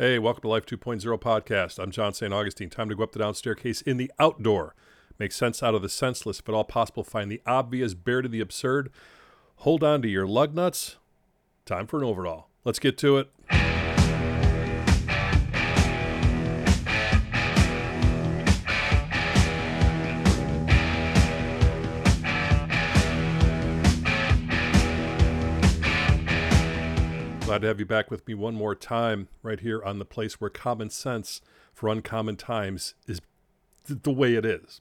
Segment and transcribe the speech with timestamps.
[0.00, 1.78] Hey, welcome to Life 2.0 podcast.
[1.78, 2.32] I'm John St.
[2.32, 2.70] Augustine.
[2.70, 4.74] Time to go up the down staircase in the outdoor.
[5.18, 7.04] Make sense out of the senseless, if at all possible.
[7.04, 8.90] Find the obvious, bear to the absurd.
[9.56, 10.96] Hold on to your lug nuts.
[11.66, 12.46] Time for an overall.
[12.64, 13.69] Let's get to it.
[27.50, 30.40] Glad to have you back with me one more time, right here on the place
[30.40, 31.40] where common sense
[31.74, 33.20] for uncommon times is
[33.88, 34.80] th- the way it is.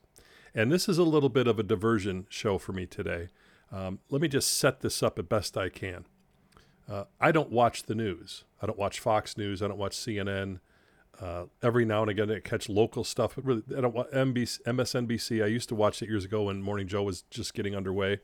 [0.53, 3.29] And this is a little bit of a diversion show for me today.
[3.71, 6.05] Um, let me just set this up as best I can.
[6.87, 8.43] Uh, I don't watch the news.
[8.61, 9.63] I don't watch Fox News.
[9.63, 10.59] I don't watch CNN.
[11.19, 14.61] Uh, every now and again, I catch local stuff, but really, I don't watch NBC,
[14.67, 15.43] MSNBC.
[15.43, 18.19] I used to watch it years ago when Morning Joe was just getting underway,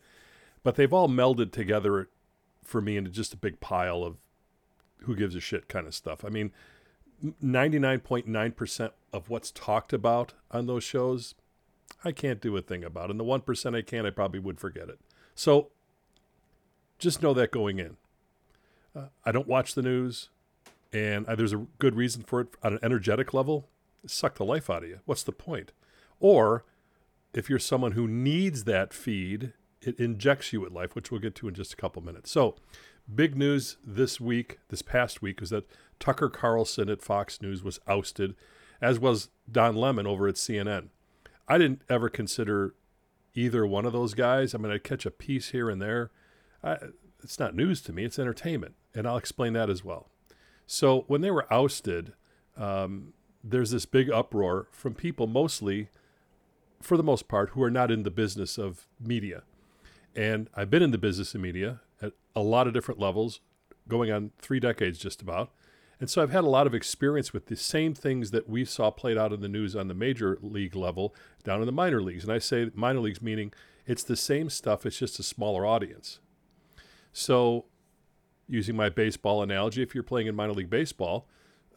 [0.62, 2.10] but they've all melded together
[2.64, 4.18] for me into just a big pile of
[5.04, 6.26] who gives a shit kind of stuff.
[6.26, 6.52] I mean,
[7.44, 11.36] 99.9% of what's talked about on those shows,
[12.04, 13.10] I can't do a thing about.
[13.10, 15.00] And the 1% I can, I probably would forget it.
[15.34, 15.70] So
[17.00, 17.98] just know that going in.
[18.96, 20.30] Uh, I don't watch the news,
[20.94, 23.68] and uh, there's a good reason for it on an energetic level.
[24.08, 25.00] Suck the life out of you.
[25.06, 25.72] What's the point?
[26.20, 26.64] Or
[27.34, 31.36] if you're someone who needs that feed, it injects you with life, which we'll get
[31.36, 32.32] to in just a couple minutes.
[32.32, 32.56] So,
[33.14, 37.80] Big news this week, this past week, is that Tucker Carlson at Fox News was
[37.88, 38.36] ousted,
[38.82, 40.90] as was Don Lemon over at CNN.
[41.48, 42.74] I didn't ever consider
[43.36, 44.56] either one of those guys.
[44.56, 46.10] I mean, I'd catch a piece here and there.
[46.64, 46.78] I,
[47.24, 48.74] it's not news to me, it's entertainment.
[48.96, 50.10] And I'll explain that as well.
[50.66, 52.14] So, when they were ousted,
[52.58, 55.90] um, there's this big uproar from people, mostly,
[56.82, 59.44] for the most part, who are not in the business of media.
[60.16, 61.82] And I've been in the business of media
[62.36, 63.40] a lot of different levels,
[63.88, 65.52] going on three decades just about.
[66.00, 68.92] And so I've had a lot of experience with the same things that we saw
[68.92, 72.24] played out in the news on the major league level down in the minor leagues.
[72.24, 73.54] And I say minor leagues meaning
[73.86, 76.20] it's the same stuff, it's just a smaller audience.
[77.14, 77.66] So,
[78.48, 81.28] using my baseball analogy, if you're playing in minor league baseball,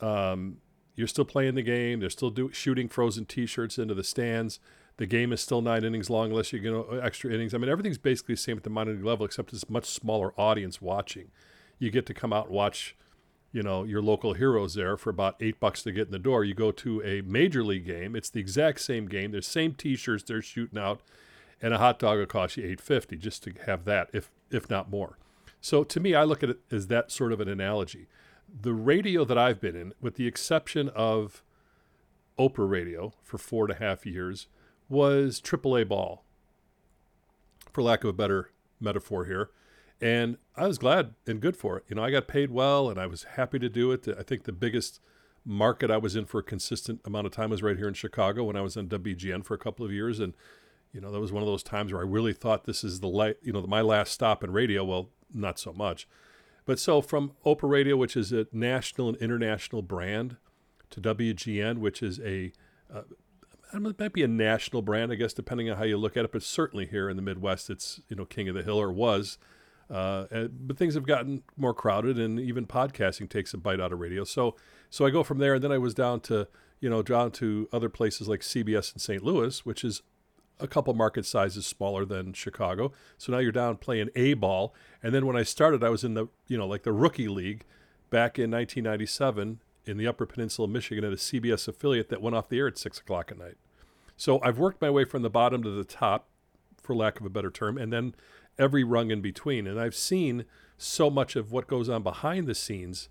[0.01, 0.59] um,
[0.97, 2.01] you're still playing the game.
[2.01, 4.59] They're still do, shooting frozen T-shirts into the stands.
[4.99, 7.55] The game is still nine innings long unless you get extra innings.
[7.55, 9.87] I mean, everything's basically the same at the minor league level, except it's a much
[9.87, 11.31] smaller audience watching.
[11.79, 12.97] You get to come out and watch,
[13.53, 16.45] you know, your local heroes there for about eight bucks to get in the door.
[16.45, 18.17] You go to a major league game.
[18.17, 19.31] It's the exact same game.
[19.31, 21.01] There's same T-shirts they're shooting out,
[21.63, 24.69] and a hot dog will cost you eight fifty just to have that, if if
[24.69, 25.17] not more.
[25.61, 28.09] So to me, I look at it as that sort of an analogy.
[28.49, 31.45] The radio that I've been in, with the exception of
[32.37, 34.49] Oprah Radio for four and a half years
[34.89, 36.25] was AAA ball,
[37.73, 38.51] for lack of a better
[38.81, 39.51] metaphor here.
[40.01, 41.85] And I was glad and good for it.
[41.89, 44.07] You know, I got paid well and I was happy to do it.
[44.09, 45.01] I think the biggest
[45.45, 48.45] market I was in for a consistent amount of time was right here in Chicago
[48.45, 50.21] when I was on WGN for a couple of years.
[50.21, 50.35] And,
[50.93, 53.09] you know, that was one of those times where I really thought this is the
[53.09, 54.85] light, you know, my last stop in radio.
[54.85, 56.07] Well, not so much.
[56.65, 60.37] But so from Oprah Radio, which is a national and international brand,
[60.91, 62.53] to WGN, which is a
[62.93, 63.03] uh,
[63.73, 66.33] it might be a national brand, I guess, depending on how you look at it.
[66.33, 69.39] But certainly here in the Midwest, it's you know king of the hill or was.
[69.91, 73.99] Uh, but things have gotten more crowded, and even podcasting takes a bite out of
[73.99, 74.25] radio.
[74.25, 74.57] So
[74.91, 76.49] so I go from there, and then I was down to
[76.81, 79.23] you know down to other places like CBS in St.
[79.23, 80.03] Louis, which is
[80.61, 82.93] a couple market sizes smaller than Chicago.
[83.17, 86.15] So now you're down playing A ball, and then when I started, I was in
[86.15, 87.65] the you know like the rookie league
[88.11, 92.37] back in 1997 in the Upper Peninsula of Michigan at a CBS affiliate that went
[92.37, 93.57] off the air at six o'clock at night.
[94.17, 96.29] So I've worked my way from the bottom to the top,
[96.83, 98.15] for lack of a better term, and then
[98.59, 99.67] every rung in between.
[99.67, 100.45] And I've seen
[100.77, 103.09] so much of what goes on behind the scenes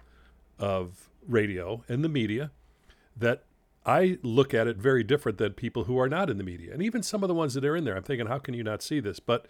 [0.60, 2.52] of radio and the media
[3.16, 3.44] that
[3.86, 6.74] I look at it very different than people who are not in the media.
[6.74, 8.64] And even some of the ones that are in there, I'm thinking, how can you
[8.64, 9.20] not see this?
[9.20, 9.48] But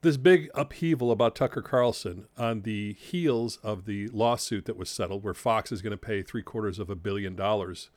[0.00, 5.24] this big upheaval about Tucker Carlson on the heels of the lawsuit that was settled,
[5.24, 7.90] where Fox is going to pay three quarters of a billion dollars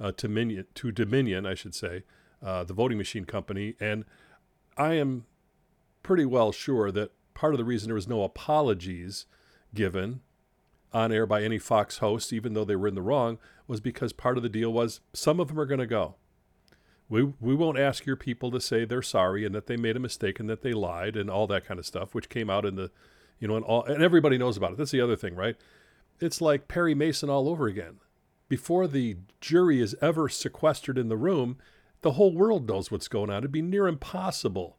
[0.00, 2.04] uh, to, Minion, to Dominion, I should say,
[2.42, 3.74] uh, the voting machine company.
[3.78, 4.04] And
[4.76, 5.26] I am
[6.02, 9.26] pretty well sure that part of the reason there was no apologies
[9.74, 10.20] given
[10.92, 14.12] on air by any Fox host, even though they were in the wrong, was because
[14.12, 16.16] part of the deal was some of them are going to go.
[17.12, 20.00] We, we won't ask your people to say they're sorry and that they made a
[20.00, 22.74] mistake and that they lied and all that kind of stuff, which came out in
[22.74, 22.90] the,
[23.38, 24.78] you know, and all, and everybody knows about it.
[24.78, 25.54] That's the other thing, right?
[26.20, 27.96] It's like Perry Mason all over again.
[28.48, 31.58] Before the jury is ever sequestered in the room,
[32.00, 33.38] the whole world knows what's going on.
[33.38, 34.78] It'd be near impossible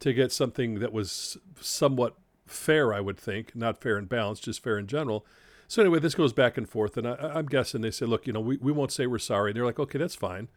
[0.00, 2.16] to get something that was somewhat
[2.46, 5.26] fair, I would think, not fair and balanced, just fair in general.
[5.68, 8.32] So anyway, this goes back and forth, and I, I'm guessing they say, look, you
[8.32, 9.50] know, we, we won't say we're sorry.
[9.50, 10.48] And they're like, okay, that's fine.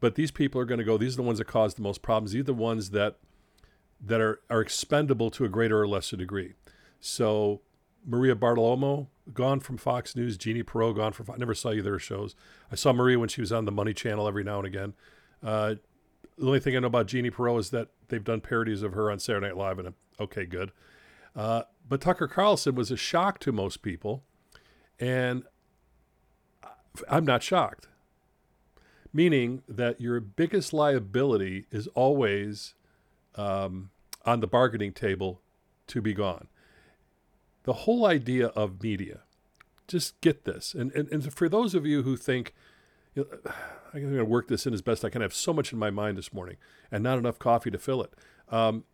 [0.00, 0.96] But these people are going to go.
[0.96, 2.32] These are the ones that cause the most problems.
[2.32, 3.18] These are the ones that
[4.02, 6.54] that are are expendable to a greater or lesser degree.
[7.00, 7.60] So
[8.06, 10.36] Maria Bartiromo gone from Fox News.
[10.36, 11.30] Jeannie Pirro gone from.
[11.30, 12.34] I never saw either shows.
[12.72, 14.94] I saw Maria when she was on the Money Channel every now and again.
[15.42, 15.74] Uh,
[16.38, 19.10] the only thing I know about Jeannie Pirro is that they've done parodies of her
[19.10, 20.72] on Saturday Night Live, and I'm, okay, good.
[21.36, 24.24] Uh, but Tucker Carlson was a shock to most people,
[24.98, 25.44] and
[27.08, 27.88] I'm not shocked.
[29.12, 32.74] Meaning that your biggest liability is always
[33.34, 33.90] um,
[34.24, 35.40] on the bargaining table
[35.88, 36.46] to be gone.
[37.64, 39.20] The whole idea of media,
[39.88, 40.74] just get this.
[40.74, 42.54] And, and, and for those of you who think,
[43.14, 43.52] you know,
[43.92, 45.22] I'm going to work this in as best I can.
[45.22, 46.56] I have so much in my mind this morning
[46.90, 48.14] and not enough coffee to fill it.
[48.48, 48.84] Um,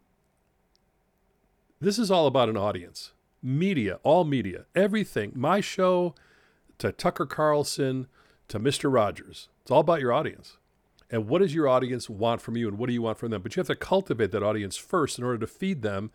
[1.80, 3.12] this is all about an audience.
[3.42, 5.32] Media, all media, everything.
[5.34, 6.14] My show
[6.78, 8.06] to Tucker Carlson
[8.48, 8.93] to Mr.
[8.93, 9.48] Rogers.
[9.62, 10.56] It's all about your audience.
[11.10, 13.43] And what does your audience want from you and what do you want from them?
[13.43, 16.10] But you have to cultivate that audience first in order to feed them.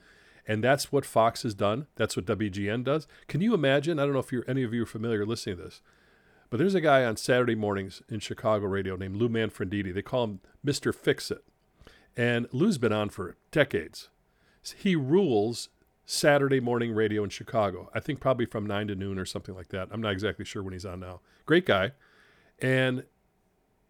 [0.48, 1.88] And that's what Fox has done.
[1.96, 3.08] That's what WGN does.
[3.28, 4.00] Can you imagine?
[4.00, 5.82] I don't know if you're, any of you are familiar listening to this,
[6.50, 9.94] but there's a guy on Saturday mornings in Chicago radio named Lou Manfredini.
[9.94, 10.94] They call him Mr.
[10.94, 11.44] Fix It.
[12.18, 14.10] And Lou's been on for decades.
[14.76, 15.70] He rules
[16.06, 17.90] Saturday morning radio in Chicago.
[17.94, 19.88] I think probably from 9 to noon or something like that.
[19.92, 21.22] I'm not exactly sure when he's on now.
[21.46, 21.92] Great guy.
[22.62, 23.04] And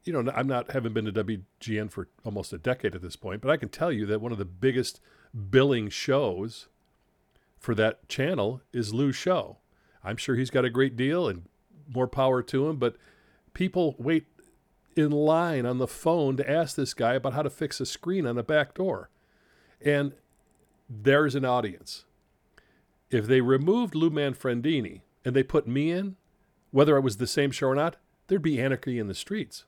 [0.03, 3.41] you know, I'm not haven't been to WGN for almost a decade at this point,
[3.41, 4.99] but I can tell you that one of the biggest
[5.49, 6.67] billing shows
[7.59, 9.57] for that channel is Lou's show.
[10.03, 11.43] I'm sure he's got a great deal and
[11.87, 12.95] more power to him, but
[13.53, 14.25] people wait
[14.95, 18.25] in line on the phone to ask this guy about how to fix a screen
[18.25, 19.09] on a back door.
[19.79, 20.13] And
[20.89, 22.05] there's an audience.
[23.09, 26.15] If they removed Lou Manfredini and they put me in,
[26.71, 27.97] whether it was the same show or not,
[28.27, 29.65] there'd be anarchy in the streets.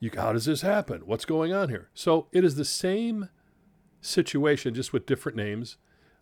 [0.00, 1.02] You, how does this happen?
[1.06, 1.88] What's going on here?
[1.94, 3.28] So it is the same
[4.00, 5.76] situation, just with different names.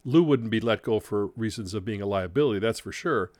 [0.04, 3.30] Lou wouldn't be let go for reasons of being a liability, that's for sure.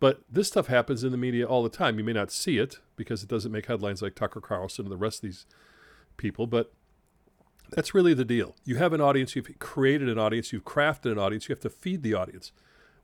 [0.00, 1.98] But this stuff happens in the media all the time.
[1.98, 4.96] You may not see it because it doesn't make headlines like Tucker Carlson and the
[4.96, 5.46] rest of these
[6.16, 6.72] people, but
[7.70, 8.56] that's really the deal.
[8.64, 11.70] You have an audience, you've created an audience, you've crafted an audience, you have to
[11.70, 12.52] feed the audience.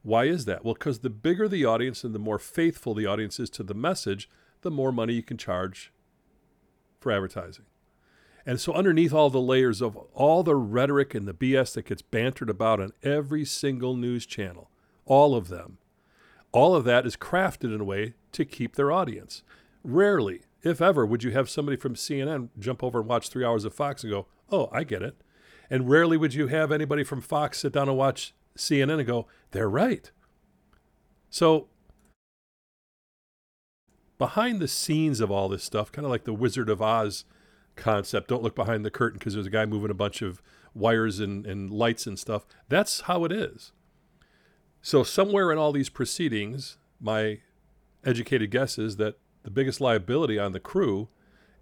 [0.02, 0.64] Why is that?
[0.64, 3.74] Well, because the bigger the audience and the more faithful the audience is to the
[3.74, 4.28] message,
[4.62, 5.92] the more money you can charge
[7.00, 7.64] for advertising.
[8.46, 12.02] And so, underneath all the layers of all the rhetoric and the BS that gets
[12.02, 14.70] bantered about on every single news channel,
[15.04, 15.76] all of them,
[16.52, 19.42] all of that is crafted in a way to keep their audience.
[19.84, 23.64] Rarely, if ever, would you have somebody from CNN jump over and watch three hours
[23.64, 25.16] of Fox and go, Oh, I get it.
[25.68, 29.26] And rarely would you have anybody from Fox sit down and watch CNN and go,
[29.50, 30.10] They're right.
[31.30, 31.68] So,
[34.18, 37.24] behind the scenes of all this stuff, kind of like the Wizard of Oz
[37.76, 40.42] concept, don't look behind the curtain because there's a guy moving a bunch of
[40.74, 42.46] wires and, and lights and stuff.
[42.68, 43.72] That's how it is.
[44.82, 47.40] So, somewhere in all these proceedings, my
[48.04, 51.08] educated guess is that the biggest liability on the crew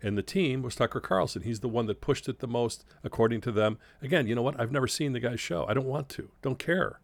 [0.02, 1.42] and the team was Tucker Carlson.
[1.42, 3.78] He's the one that pushed it the most, according to them.
[4.00, 4.58] Again, you know what?
[4.60, 5.66] I've never seen the guy's show.
[5.68, 7.00] I don't want to, don't care.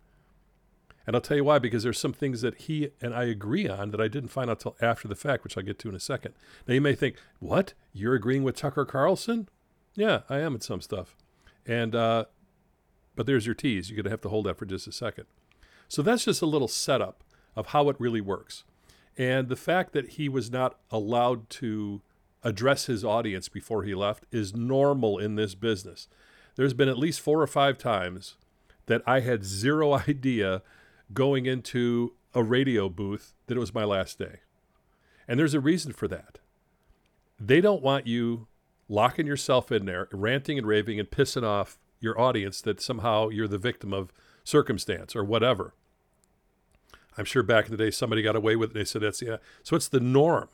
[1.06, 3.90] And I'll tell you why, because there's some things that he and I agree on
[3.90, 6.00] that I didn't find out till after the fact, which I'll get to in a
[6.00, 6.34] second.
[6.66, 7.74] Now, you may think, what?
[7.92, 9.48] You're agreeing with Tucker Carlson?
[9.94, 11.14] Yeah, I am at some stuff.
[11.66, 12.24] And, uh,
[13.16, 13.90] but there's your tease.
[13.90, 15.26] You're to have to hold that for just a second.
[15.88, 17.22] So that's just a little setup
[17.54, 18.64] of how it really works.
[19.16, 22.02] And the fact that he was not allowed to
[22.44, 26.06] address his audience before he left is normal in this business.
[26.56, 28.36] There's been at least four or five times
[28.86, 30.62] that I had zero idea
[31.12, 34.40] going into a radio booth that it was my last day.
[35.26, 36.38] And there's a reason for that.
[37.40, 38.46] They don't want you
[38.88, 43.48] locking yourself in there, ranting and raving and pissing off your audience that somehow you're
[43.48, 44.12] the victim of
[44.44, 45.72] circumstance or whatever.
[47.16, 48.74] I'm sure back in the day somebody got away with it.
[48.74, 49.36] They said that's yeah.
[49.62, 50.48] So it's the norm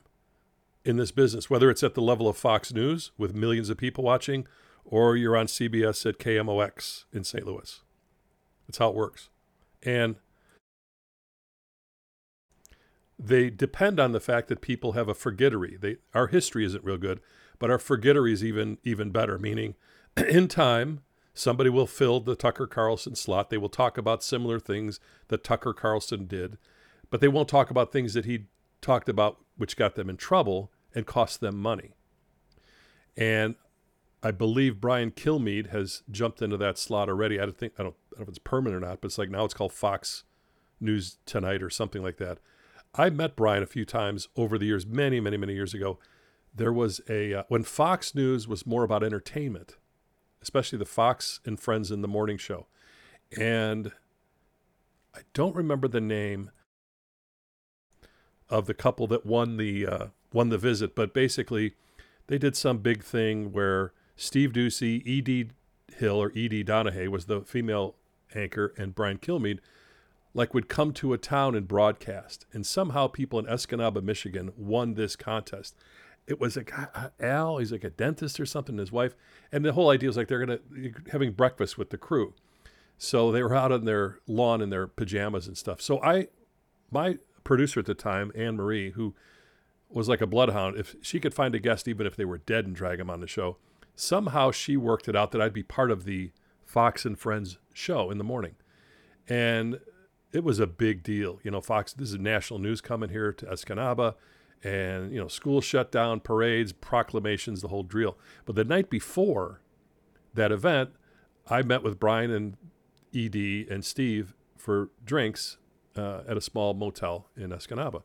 [0.84, 4.04] in this business, whether it's at the level of Fox News with millions of people
[4.04, 4.46] watching,
[4.84, 7.46] or you're on CBS at KMOX in St.
[7.46, 7.80] Louis.
[8.66, 9.28] That's how it works.
[9.82, 10.16] And
[13.18, 15.76] they depend on the fact that people have a forgettery.
[15.78, 17.20] They, our history isn't real good,
[17.58, 19.38] but our forgettery is even even better.
[19.38, 19.74] Meaning,
[20.16, 21.02] in time,
[21.34, 23.50] somebody will fill the Tucker Carlson slot.
[23.50, 26.56] They will talk about similar things that Tucker Carlson did,
[27.10, 28.46] but they won't talk about things that he
[28.80, 31.94] talked about, which got them in trouble and cost them money.
[33.16, 33.54] And
[34.22, 37.38] I believe Brian Kilmeade has jumped into that slot already.
[37.38, 39.18] I don't think I don't, I don't know if it's permanent or not, but it's
[39.18, 40.24] like now it's called Fox
[40.80, 42.38] News Tonight or something like that.
[42.94, 45.98] I met Brian a few times over the years, many, many, many years ago.
[46.52, 49.76] There was a, uh, when Fox News was more about entertainment,
[50.42, 52.66] especially the Fox and Friends in the morning show.
[53.38, 53.92] And
[55.14, 56.50] I don't remember the name
[58.50, 61.74] of the couple that won the uh, won the visit, but basically
[62.26, 65.48] they did some big thing where Steve Doocy, E.D.
[65.96, 66.62] Hill or E.D.
[66.64, 67.96] Donahue was the female
[68.34, 69.58] anchor, and Brian Kilmeade
[70.34, 72.46] like would come to a town and broadcast.
[72.52, 75.74] And somehow people in Escanaba, Michigan won this contest.
[76.26, 79.16] It was a guy, uh, Al, he's like a dentist or something, his wife.
[79.50, 80.60] And the whole idea was like they're to
[81.10, 82.34] having breakfast with the crew.
[82.98, 85.80] So they were out on their lawn in their pajamas and stuff.
[85.80, 86.28] So I,
[86.90, 89.14] my producer at the time, Anne Marie, who
[89.88, 92.66] was like a bloodhound, if she could find a guest, even if they were dead,
[92.66, 93.56] and drag them on the show,
[93.94, 96.30] somehow she worked it out that I'd be part of the
[96.64, 98.54] Fox and Friends show in the morning.
[99.28, 99.80] And
[100.32, 101.40] it was a big deal.
[101.42, 104.14] You know, Fox, this is national news coming here to Escanaba
[104.62, 108.16] and, you know, school shut down, parades, proclamations, the whole drill.
[108.44, 109.60] But the night before
[110.34, 110.90] that event,
[111.48, 112.56] I met with Brian and
[113.14, 113.34] Ed
[113.70, 115.58] and Steve for drinks
[116.00, 118.02] uh, at a small motel in Escanaba.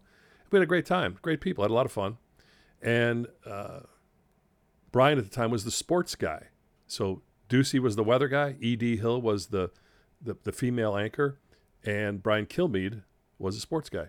[0.51, 2.17] We had a great time, great people, had a lot of fun.
[2.81, 3.79] And uh,
[4.91, 6.47] Brian at the time was the sports guy.
[6.87, 9.71] So Doocy was the weather guy, Ed Hill was the,
[10.21, 11.39] the, the female anchor,
[11.83, 13.03] and Brian Kilmeade
[13.39, 14.07] was a sports guy.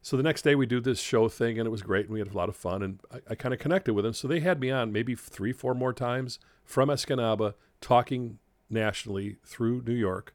[0.00, 2.20] So the next day we do this show thing, and it was great, and we
[2.20, 4.14] had a lot of fun, and I, I kind of connected with them.
[4.14, 8.38] So they had me on maybe three, four more times from Escanaba, talking
[8.70, 10.34] nationally through New York.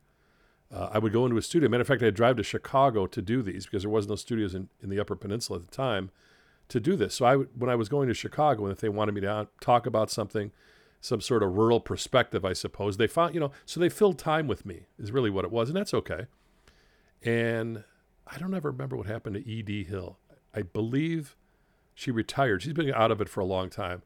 [0.74, 1.70] Uh, I would go into a studio.
[1.70, 4.56] Matter of fact, I'd drive to Chicago to do these because there was no studios
[4.56, 6.10] in, in the Upper Peninsula at the time
[6.70, 7.14] to do this.
[7.14, 9.86] So I, when I was going to Chicago, and if they wanted me to talk
[9.86, 10.52] about something,
[11.00, 14.48] some sort of rural perspective, I suppose they found, you know, so they filled time
[14.48, 16.26] with me is really what it was, and that's okay.
[17.22, 17.84] And
[18.26, 19.84] I don't ever remember what happened to E.D.
[19.84, 20.18] Hill.
[20.56, 21.36] I believe
[21.94, 22.64] she retired.
[22.64, 24.02] She's been out of it for a long time.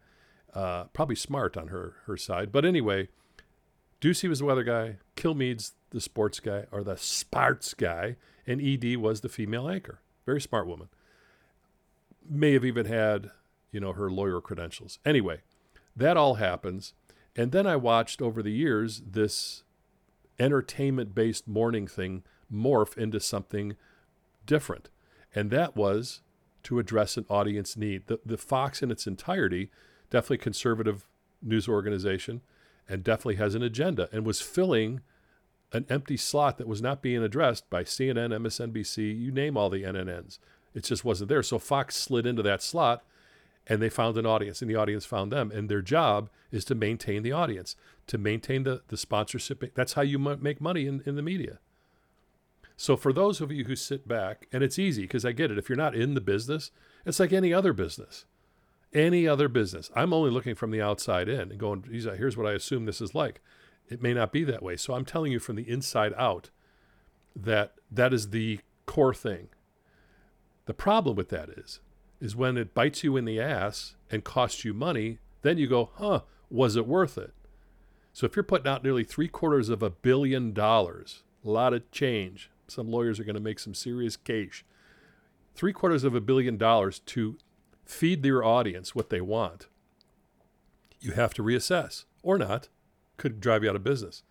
[0.53, 2.51] Uh, probably smart on her her side.
[2.51, 3.09] But anyway,
[4.00, 4.98] Doocy was the weather guy.
[5.16, 10.01] Kilmeade's the sports guy or the sports guy, and Ed was the female anchor.
[10.25, 10.89] Very smart woman.
[12.30, 13.32] May have even had,
[13.72, 15.00] you know, her lawyer credentials.
[15.06, 15.42] Anyway,
[15.96, 16.94] that all happens,
[17.36, 19.63] and then I watched over the years this
[20.39, 22.24] entertainment-based morning thing
[22.54, 23.75] morph into something
[24.46, 24.89] different.
[25.34, 26.22] And that was
[26.63, 28.08] to address an audience need.
[28.08, 29.70] The, the Fox in its entirety,
[30.10, 31.08] definitely conservative
[31.42, 32.42] news organization,
[32.89, 35.01] and definitely has an agenda and was filling
[35.74, 39.84] an empty slot that was not being addressed by CNN, MSNBC, you name all the
[39.84, 40.39] NNNs.
[40.74, 41.44] It just wasn't there.
[41.44, 43.03] So Fox slid into that slot
[43.67, 45.51] and they found an audience and the audience found them.
[45.51, 47.75] And their job is to maintain the audience,
[48.08, 49.74] to maintain the, the sponsorship.
[49.75, 51.60] That's how you make money in, in the media.
[52.77, 55.58] So for those of you who sit back, and it's easy because I get it.
[55.58, 56.72] If you're not in the business,
[57.06, 58.25] it's like any other business.
[58.94, 59.91] Any other business.
[59.96, 63.13] I'm only looking from the outside in and going, here's what I assume this is
[63.13, 63.41] like.
[63.89, 64.75] It may not be that way.
[64.77, 66.50] So I'm telling you from the inside out
[67.36, 69.50] that that is the core thing.
[70.65, 71.79] The problem with that is,
[72.20, 75.91] is when it bites you in the ass and costs you money, then you go,
[75.96, 77.34] huh, was it worth it?
[78.12, 81.89] So if you're putting out nearly three quarters of a billion dollars, a lot of
[81.91, 84.65] change, some lawyers are going to make some serious cash.
[85.56, 87.38] Three quarters of a billion dollars to
[87.88, 89.67] feed their audience what they want.
[91.00, 92.70] You have to reassess or not,
[93.17, 94.24] could drive you out of business.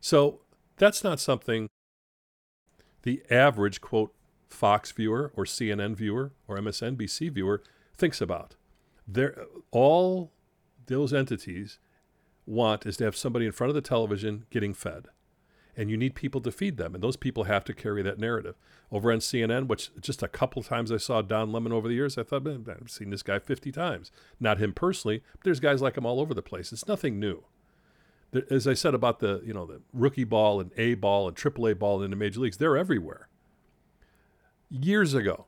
[0.00, 0.40] So
[0.76, 1.68] that's not something
[3.02, 4.12] the average, quote,
[4.48, 7.62] Fox viewer or CNN viewer or MSNBC viewer
[7.96, 8.56] thinks about.
[9.06, 10.32] They're, all
[10.86, 11.78] those entities
[12.46, 15.06] want is to have somebody in front of the television getting fed
[15.76, 16.94] and you need people to feed them.
[16.94, 18.56] And those people have to carry that narrative.
[18.92, 22.18] Over on CNN, which just a couple times I saw Don Lemon over the years,
[22.18, 24.10] I thought, I've seen this guy 50 times.
[24.40, 26.72] Not him personally, but there's guys like him all over the place.
[26.72, 27.44] It's nothing new.
[28.50, 31.66] As I said about the, you know, the rookie ball and A ball and triple
[31.66, 33.28] A ball in the major leagues, they're everywhere.
[34.68, 35.46] Years ago,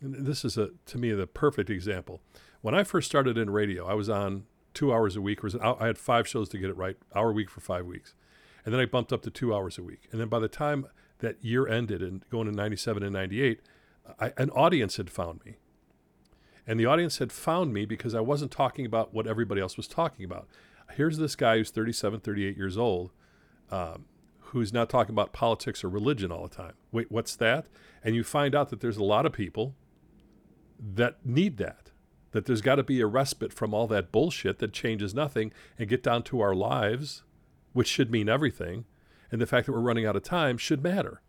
[0.00, 2.20] and this is a, to me the perfect example.
[2.62, 5.40] When I first started in radio, I was on two hours a week.
[5.62, 8.14] I had five shows to get it right, hour a week for five weeks.
[8.64, 10.08] And then I bumped up to two hours a week.
[10.12, 10.86] And then by the time
[11.18, 13.60] that year ended and going to 97 and 98,
[14.18, 15.56] I, an audience had found me.
[16.66, 19.88] And the audience had found me because I wasn't talking about what everybody else was
[19.88, 20.48] talking about.
[20.92, 23.10] Here's this guy who's 37, 38 years old,
[23.70, 24.04] um,
[24.38, 26.74] who's not talking about politics or religion all the time.
[26.92, 27.66] Wait, what's that?
[28.02, 29.74] And you find out that there's a lot of people
[30.78, 31.90] that need that,
[32.32, 35.88] that there's got to be a respite from all that bullshit that changes nothing and
[35.88, 37.22] get down to our lives
[37.72, 38.84] which should mean everything,
[39.30, 41.20] and the fact that we're running out of time should matter.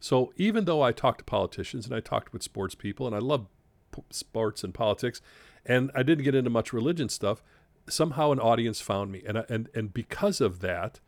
[0.00, 3.20] So even though I talked to politicians and I talked with sports people and I
[3.20, 3.46] love
[3.94, 5.20] p- sports and politics,
[5.64, 7.42] and I didn't get into much religion stuff,
[7.88, 11.00] somehow an audience found me, and I, and and because of that,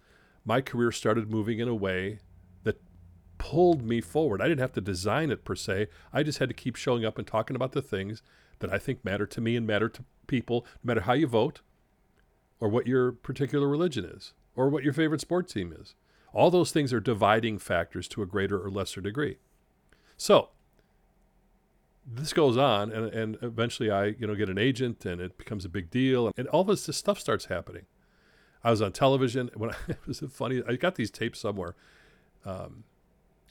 [0.44, 2.20] my career started moving in a way
[2.62, 2.80] that
[3.38, 4.40] pulled me forward.
[4.40, 5.88] I didn't have to design it per se.
[6.12, 8.22] I just had to keep showing up and talking about the things
[8.60, 11.60] that I think matter to me and matter to people, no matter how you vote,
[12.60, 15.94] or what your particular religion is, or what your favorite sports team is.
[16.32, 19.38] All those things are dividing factors to a greater or lesser degree.
[20.16, 20.49] So
[22.06, 25.64] this goes on, and, and eventually I, you know, get an agent, and it becomes
[25.64, 27.87] a big deal, and all this, this stuff starts happening.
[28.62, 30.62] I was on television when I, it was funny.
[30.66, 31.75] I got these tapes somewhere.
[32.44, 32.84] Um,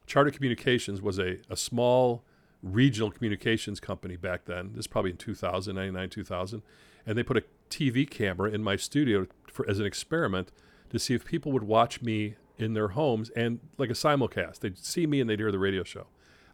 [0.05, 2.23] Charter Communications was a, a small
[2.61, 4.71] regional communications company back then.
[4.73, 6.61] This is probably in 2000, 99, 2000.
[7.05, 10.51] And they put a TV camera in my studio for, as an experiment
[10.93, 14.59] to see if people would watch me in their homes and like a simulcast.
[14.59, 16.05] They'd see me and they'd hear the radio show.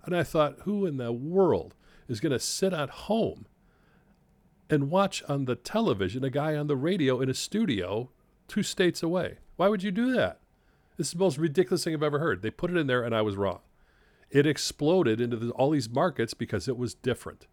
[0.06, 1.76] And I thought, who in the world
[2.08, 3.46] is going to sit at home
[4.70, 8.12] and watch on the television a guy on the radio in a studio
[8.48, 9.40] two states away?
[9.58, 10.40] Why would you do that?
[10.96, 12.42] This is the most ridiculous thing I've ever heard.
[12.42, 13.60] They put it in there and I was wrong.
[14.30, 17.46] It exploded into the, all these markets because it was different.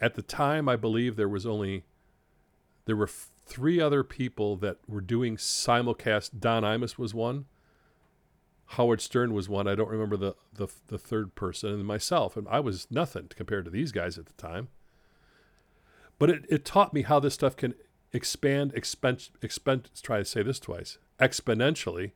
[0.00, 1.84] At the time, I believe there was only
[2.86, 6.40] there were f- three other people that were doing simulcast.
[6.40, 7.44] Don Imus was one.
[8.70, 9.68] Howard Stern was one.
[9.68, 12.36] I don't remember the, the, the third person, and myself.
[12.36, 14.68] And I was nothing compared to these guys at the time.
[16.18, 17.74] But it, it taught me how this stuff can
[18.12, 22.12] expand, expen, expen, try to say this twice, exponentially.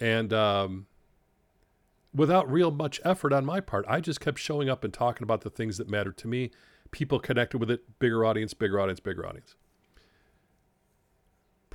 [0.00, 0.86] And um,
[2.14, 3.84] without real much effort on my part.
[3.88, 6.50] I just kept showing up and talking about the things that mattered to me.
[6.90, 9.54] People connected with it, bigger audience, bigger audience, bigger audience.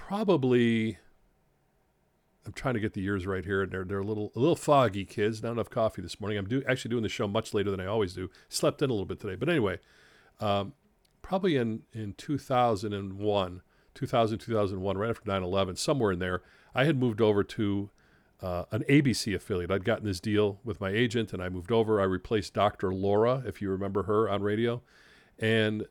[0.08, 0.98] Probably,
[2.46, 4.58] I'm trying to get the years right here, and they're they're a little a little
[4.58, 5.42] foggy, kids.
[5.42, 6.38] Not enough coffee this morning.
[6.38, 8.30] I'm do, actually doing the show much later than I always do.
[8.50, 9.80] Slept in a little bit today, but anyway,
[10.42, 10.74] um,
[11.22, 13.62] probably in in 2001,
[13.96, 16.42] 2000, 2001, right after 9/11, somewhere in there,
[16.76, 17.90] I had moved over to
[18.42, 19.72] uh, an ABC affiliate.
[19.72, 22.02] I'd gotten this deal with my agent and I moved over.
[22.02, 22.94] I replaced Dr.
[22.94, 24.82] Laura, if you remember her on radio.
[25.40, 25.86] And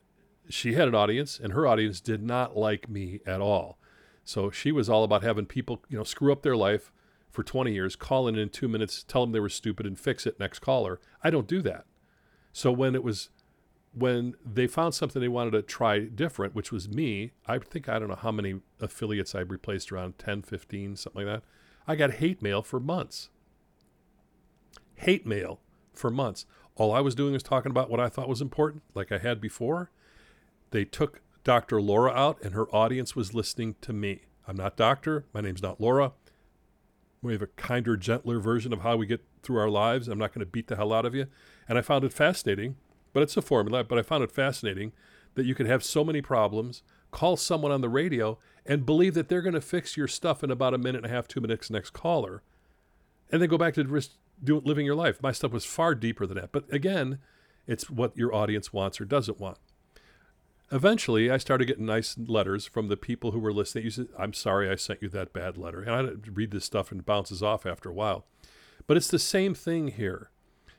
[0.49, 3.79] she had an audience, and her audience did not like me at all.
[4.23, 6.91] So she was all about having people, you know, screw up their life
[7.29, 10.25] for 20 years, call in in two minutes, tell them they were stupid, and fix
[10.25, 10.99] it next caller.
[11.23, 11.85] I don't do that.
[12.51, 13.29] So when it was,
[13.93, 17.97] when they found something they wanted to try different, which was me, I think I
[17.99, 21.43] don't know how many affiliates I replaced around 10, 15, something like that
[21.87, 23.29] I got hate mail for months.
[24.95, 25.59] Hate mail
[25.93, 26.45] for months.
[26.75, 29.41] All I was doing was talking about what I thought was important, like I had
[29.41, 29.91] before.
[30.71, 31.81] They took Dr.
[31.81, 34.21] Laura out, and her audience was listening to me.
[34.47, 35.25] I'm not doctor.
[35.33, 36.13] My name's not Laura.
[37.21, 40.07] We have a kinder, gentler version of how we get through our lives.
[40.07, 41.27] I'm not going to beat the hell out of you.
[41.67, 42.75] And I found it fascinating,
[43.13, 43.83] but it's a formula.
[43.83, 44.91] But I found it fascinating
[45.35, 49.29] that you could have so many problems, call someone on the radio, and believe that
[49.29, 51.69] they're going to fix your stuff in about a minute and a half, two minutes
[51.69, 52.43] next caller,
[53.31, 54.11] and then go back to risk
[54.45, 55.21] living your life.
[55.21, 56.51] My stuff was far deeper than that.
[56.51, 57.19] But again,
[57.67, 59.57] it's what your audience wants or doesn't want.
[60.73, 63.83] Eventually, I started getting nice letters from the people who were listening.
[63.83, 65.83] You said, I'm sorry I sent you that bad letter.
[65.83, 68.25] And I read this stuff and it bounces off after a while.
[68.87, 70.31] But it's the same thing here.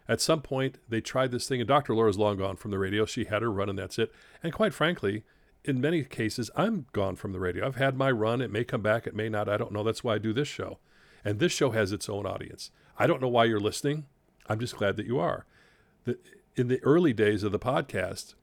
[0.09, 1.94] At some point, they tried this thing, and Dr.
[1.94, 3.07] Laura's long gone from the radio.
[3.07, 4.12] She had her run, and that's it.
[4.42, 5.22] And quite frankly,
[5.64, 7.64] in many cases, I'm gone from the radio.
[7.64, 8.42] I've had my run.
[8.42, 9.48] It may come back, it may not.
[9.48, 9.85] I don't know.
[9.85, 10.78] That's why I do this show.
[11.24, 12.70] And this show has its own audience.
[12.98, 14.07] I don't know why you're listening.
[14.46, 15.46] I'm just glad that you are.
[16.04, 16.18] The,
[16.57, 18.35] in the early days of the podcast,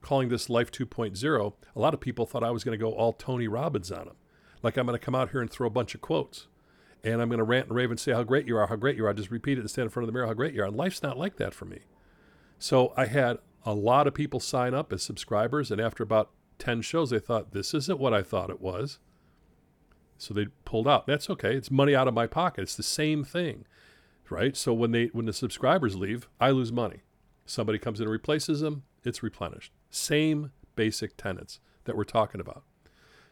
[0.00, 3.12] calling this Life 2.0, a lot of people thought I was going to go all
[3.12, 4.16] Tony Robbins on them.
[4.62, 6.48] Like I'm going to come out here and throw a bunch of quotes.
[7.04, 8.96] And I'm going to rant and rave and say how great you are, how great
[8.96, 9.14] you are.
[9.14, 10.66] Just repeat it and stand in front of the mirror, how great you are.
[10.66, 11.80] And life's not like that for me.
[12.58, 15.70] So I had a lot of people sign up as subscribers.
[15.70, 18.98] And after about 10 shows, they thought, this isn't what I thought it was.
[20.18, 21.06] So they pulled out.
[21.06, 21.54] That's okay.
[21.54, 22.62] It's money out of my pocket.
[22.62, 23.64] It's the same thing,
[24.28, 24.56] right?
[24.56, 27.02] So when they when the subscribers leave, I lose money.
[27.46, 29.72] Somebody comes in and replaces them, it's replenished.
[29.90, 32.62] Same basic tenets that we're talking about.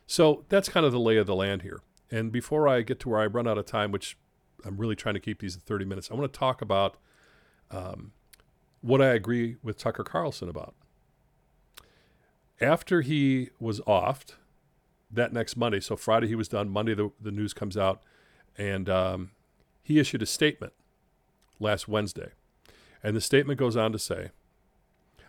[0.07, 1.81] So that's kind of the lay of the land here.
[2.11, 4.16] And before I get to where I run out of time, which
[4.64, 6.97] I'm really trying to keep these at 30 minutes, I want to talk about
[7.71, 8.12] um,
[8.81, 10.75] what I agree with Tucker Carlson about
[12.61, 14.35] after he was offed
[15.11, 18.03] that next Monday, so Friday he was done, Monday the, the news comes out,
[18.57, 19.31] and um,
[19.83, 20.73] he issued a statement
[21.61, 22.31] last Wednesday.
[23.03, 24.31] And the statement goes on to say,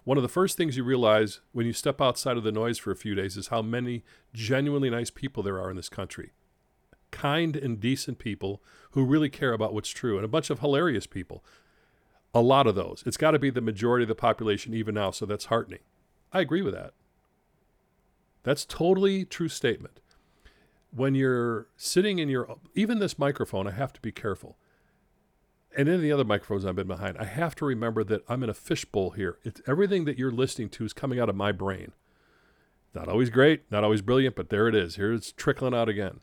[0.07, 2.91] one of the first things you realize when you step outside of the noise for
[2.91, 6.31] a few days is how many genuinely nice people there are in this country.
[7.11, 11.07] Kind and decent people who really care about what's true, and a bunch of hilarious
[11.07, 11.43] people.
[12.33, 13.03] A lot of those.
[13.05, 15.81] It's got to be the majority of the population even now, so that's heartening.
[16.31, 16.93] I agree with that.
[18.43, 19.99] That's totally true statement.
[20.95, 24.57] When you're sitting in your even this microphone, I have to be careful.
[25.75, 28.43] And any of the other microphones I've been behind, I have to remember that I'm
[28.43, 29.37] in a fishbowl here.
[29.43, 31.91] It's everything that you're listening to is coming out of my brain.
[32.95, 34.95] Not always great, not always brilliant, but there it is.
[34.95, 36.21] Here it's trickling out again.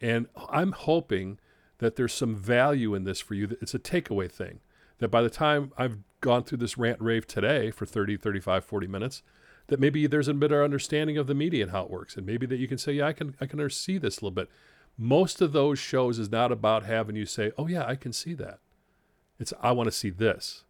[0.00, 1.38] And I'm hoping
[1.78, 3.46] that there's some value in this for you.
[3.46, 4.60] That it's a takeaway thing.
[4.98, 8.86] That by the time I've gone through this rant rave today for 30, 35, 40
[8.88, 9.22] minutes,
[9.68, 12.16] that maybe there's a better understanding of the media and how it works.
[12.16, 14.30] And maybe that you can say, yeah, I can I can see this a little
[14.32, 14.50] bit.
[14.96, 18.34] Most of those shows is not about having you say, oh yeah, I can see
[18.34, 18.58] that.
[19.38, 20.64] It's I want to see this.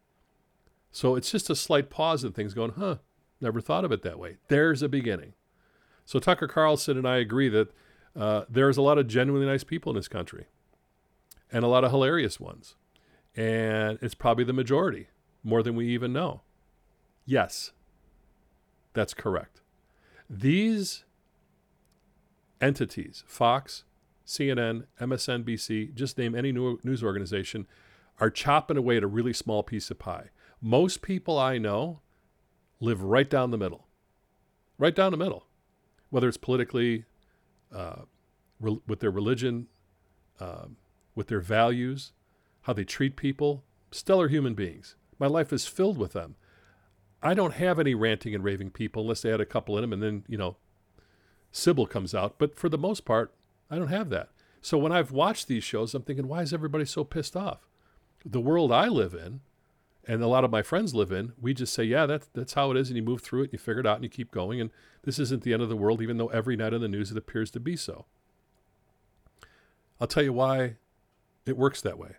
[0.90, 2.96] So it's just a slight pause in things going, huh,
[3.40, 4.36] never thought of it that way.
[4.48, 5.34] There's a beginning.
[6.04, 7.68] So Tucker Carlson and I agree that
[8.16, 10.46] uh, there's a lot of genuinely nice people in this country
[11.52, 12.74] and a lot of hilarious ones.
[13.36, 15.08] And it's probably the majority,
[15.44, 16.40] more than we even know.
[17.24, 17.72] Yes,
[18.94, 19.60] that's correct.
[20.28, 21.04] These
[22.60, 23.84] entities, Fox,
[24.26, 27.66] CNN, MSNBC, just name any news organization,
[28.20, 30.30] are chopping away at a really small piece of pie.
[30.60, 32.00] Most people I know
[32.80, 33.86] live right down the middle,
[34.76, 35.46] right down the middle,
[36.10, 37.04] whether it's politically,
[37.72, 38.02] uh,
[38.60, 39.68] re- with their religion,
[40.40, 40.76] um,
[41.14, 42.12] with their values,
[42.62, 44.96] how they treat people, stellar human beings.
[45.18, 46.36] My life is filled with them.
[47.22, 49.92] I don't have any ranting and raving people unless they had a couple in them
[49.92, 50.56] and then, you know,
[51.50, 52.38] Sybil comes out.
[52.38, 53.34] But for the most part,
[53.70, 54.30] I don't have that.
[54.60, 57.67] So when I've watched these shows, I'm thinking, why is everybody so pissed off?
[58.24, 59.40] The world I live in,
[60.06, 62.70] and a lot of my friends live in, we just say, yeah, that's that's how
[62.70, 64.30] it is, and you move through it, and you figure it out, and you keep
[64.30, 64.60] going.
[64.60, 64.70] And
[65.04, 67.16] this isn't the end of the world, even though every night on the news it
[67.16, 68.06] appears to be so.
[70.00, 70.76] I'll tell you why
[71.46, 72.16] it works that way.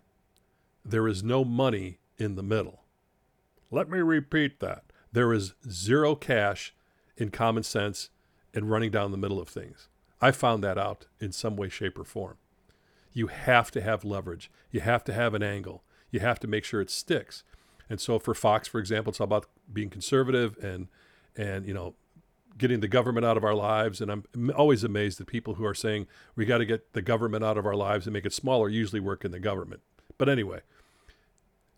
[0.84, 2.84] There is no money in the middle.
[3.70, 4.84] Let me repeat that.
[5.12, 6.74] There is zero cash
[7.16, 8.10] in common sense
[8.54, 9.88] and running down the middle of things.
[10.20, 12.36] I found that out in some way, shape, or form.
[13.12, 14.50] You have to have leverage.
[14.70, 15.82] You have to have an angle.
[16.10, 17.44] You have to make sure it sticks.
[17.88, 20.88] And so for Fox, for example, it's all about being conservative and
[21.36, 21.94] and you know
[22.58, 24.00] getting the government out of our lives.
[24.00, 27.44] And I'm always amazed at people who are saying we got to get the government
[27.44, 28.68] out of our lives and make it smaller.
[28.68, 29.82] Usually work in the government.
[30.18, 30.60] But anyway,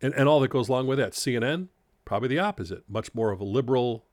[0.02, 1.12] and, and all that goes along with that.
[1.12, 1.68] CNN,
[2.04, 4.04] probably the opposite, much more of a liberal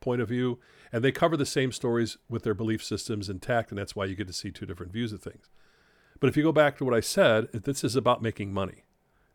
[0.00, 0.58] point of view.
[0.92, 3.70] And they cover the same stories with their belief systems intact.
[3.70, 5.48] And that's why you get to see two different views of things.
[6.18, 8.85] But if you go back to what I said, this is about making money.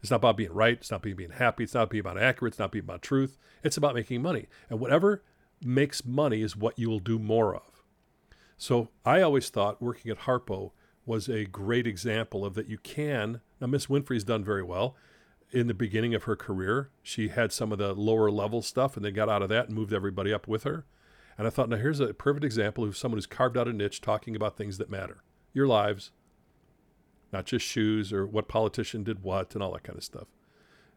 [0.01, 0.77] It's not about being right.
[0.77, 1.63] It's not being being happy.
[1.63, 2.53] It's not about being about accurate.
[2.53, 3.37] It's not being about truth.
[3.63, 4.47] It's about making money.
[4.69, 5.23] And whatever
[5.63, 7.83] makes money is what you will do more of.
[8.57, 10.71] So I always thought working at Harpo
[11.05, 13.41] was a great example of that you can.
[13.59, 14.95] Now, Miss Winfrey's done very well
[15.51, 19.05] in the beginning of her career, she had some of the lower level stuff and
[19.05, 20.85] then got out of that and moved everybody up with her.
[21.37, 24.01] And I thought, now here's a perfect example of someone who's carved out a niche
[24.01, 26.11] talking about things that matter your lives,
[27.31, 30.27] not just shoes or what politician did what and all that kind of stuff.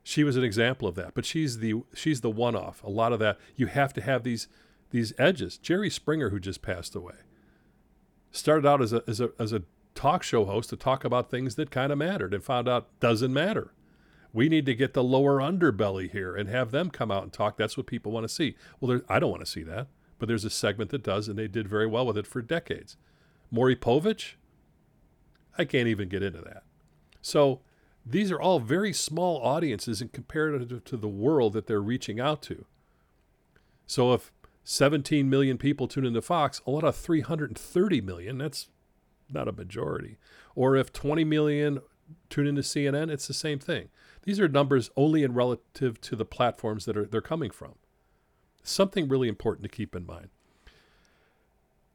[0.03, 2.83] She was an example of that, but she's the she's the one off.
[2.85, 4.49] A lot of that you have to have these
[4.91, 5.57] these edges.
[5.59, 7.15] Jerry Springer, who just passed away,
[8.31, 9.63] started out as a as a as a
[9.95, 13.33] talk show host to talk about things that kind of mattered and found out doesn't
[13.33, 13.73] matter.
[14.33, 17.57] We need to get the lower underbelly here and have them come out and talk.
[17.57, 18.57] That's what people want to see.
[18.81, 19.87] Well, I don't want to see that,
[20.19, 22.97] but there's a segment that does, and they did very well with it for decades.
[23.53, 24.35] Maury Povich,
[25.57, 26.65] I can't even get into that.
[27.23, 27.61] So
[28.05, 32.43] these are all very small audiences in comparative to the world that they're reaching out
[32.43, 32.67] to.
[33.87, 34.33] So if
[34.65, 38.69] 17 million people tune into Fox, a lot of 330 million, that's
[39.31, 40.19] not a majority.
[40.55, 41.81] Or if 20 million
[42.29, 43.89] tune into CNN, it's the same thing.
[44.23, 47.75] These are numbers only in relative to the platforms that are, they're coming from.
[48.63, 50.29] Something really important to keep in mind.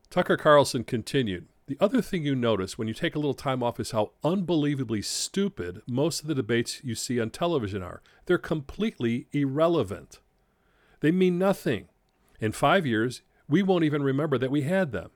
[0.09, 1.47] Tucker Carlson continued.
[1.69, 5.03] The other thing you notice when you take a little time off is how unbelievably
[5.03, 8.01] stupid most of the debates you see on television are.
[8.25, 10.19] They're completely irrelevant.
[11.01, 11.89] They mean nothing.
[12.39, 15.11] In five years, we won't even remember that we had them.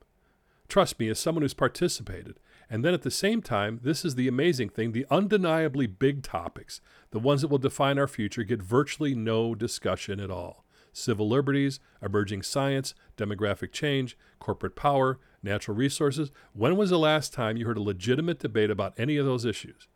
[0.68, 2.40] Trust me, as someone who's participated,
[2.70, 6.82] and then at the same time, this is the amazing thing the undeniably big topics,
[7.10, 10.63] the ones that will define our future, get virtually no discussion at all.
[10.94, 16.32] Civil liberties, emerging science, demographic change, corporate power, natural resources.
[16.54, 19.88] When was the last time you heard a legitimate debate about any of those issues?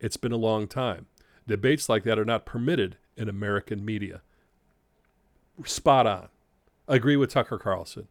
[0.00, 1.06] It's been a long time.
[1.46, 4.22] Debates like that are not permitted in American media.
[5.64, 6.28] Spot on.
[6.88, 8.08] I agree with Tucker Carlson.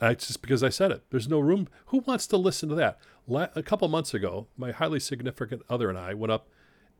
[0.00, 1.04] It's just because I said it.
[1.10, 1.68] There's no room.
[1.86, 2.98] Who wants to listen to that?
[3.28, 6.48] a couple months ago, my highly significant other and I went up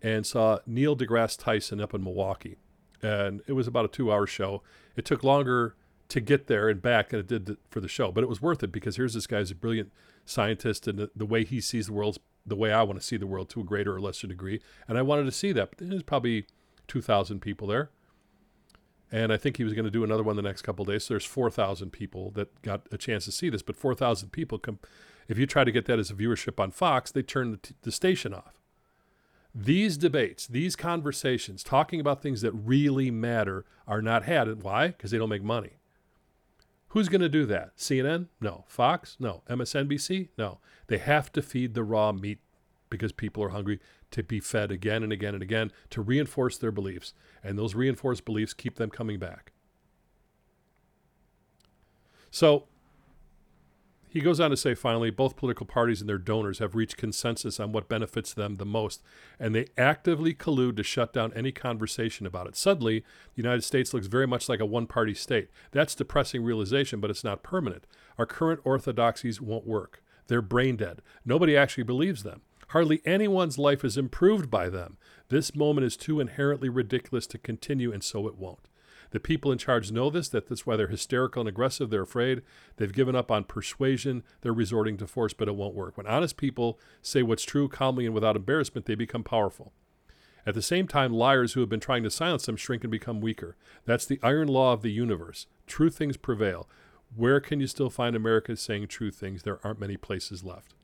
[0.01, 2.59] and saw Neil deGrasse Tyson up in Milwaukee.
[3.02, 4.62] And it was about a two hour show.
[4.96, 5.74] It took longer
[6.08, 8.62] to get there and back than it did for the show, but it was worth
[8.62, 9.90] it because here's this guy's a brilliant
[10.24, 13.16] scientist and the, the way he sees the world the way I want to see
[13.16, 14.60] the world to a greater or lesser degree.
[14.88, 15.70] And I wanted to see that.
[15.78, 16.46] There's probably
[16.88, 17.90] 2,000 people there.
[19.10, 21.04] And I think he was going to do another one the next couple days.
[21.04, 23.62] So there's 4,000 people that got a chance to see this.
[23.62, 24.78] But 4,000 people come.
[25.28, 27.74] If you try to get that as a viewership on Fox, they turn the, t-
[27.82, 28.62] the station off.
[29.54, 34.62] These debates, these conversations, talking about things that really matter, are not had.
[34.62, 34.88] Why?
[34.88, 35.78] Because they don't make money.
[36.88, 37.76] Who's going to do that?
[37.76, 38.28] CNN?
[38.40, 38.64] No.
[38.66, 39.16] Fox?
[39.18, 39.42] No.
[39.48, 40.28] MSNBC?
[40.38, 40.58] No.
[40.86, 42.38] They have to feed the raw meat
[42.90, 46.70] because people are hungry to be fed again and again and again to reinforce their
[46.70, 47.14] beliefs.
[47.42, 49.52] And those reinforced beliefs keep them coming back.
[52.30, 52.68] So
[54.12, 57.59] he goes on to say finally, both political parties and their donors have reached consensus
[57.59, 59.03] on what benefits them the most,
[59.40, 62.55] and they actively collude to shut down any conversation about it.
[62.55, 65.48] Suddenly, the United States looks very much like a one party state.
[65.70, 67.87] That's depressing realization, but it's not permanent.
[68.18, 70.03] Our current orthodoxies won't work.
[70.27, 71.01] They're brain dead.
[71.25, 72.42] Nobody actually believes them.
[72.68, 74.98] Hardly anyone's life is improved by them.
[75.31, 78.68] This moment is too inherently ridiculous to continue, and so it won't.
[79.12, 81.90] The people in charge know this, that that's why they're hysterical and aggressive.
[81.90, 82.42] They're afraid.
[82.77, 84.25] They've given up on persuasion.
[84.40, 85.96] They're resorting to force, but it won't work.
[85.96, 89.72] When honest people say what's true calmly and without embarrassment, they become powerful.
[90.44, 93.20] At the same time, liars who have been trying to silence them shrink and become
[93.20, 93.57] weaker.
[93.85, 95.46] That's the iron law of the universe.
[95.66, 96.68] True things prevail.
[97.14, 99.42] Where can you still find America saying true things?
[99.42, 100.75] There aren't many places left.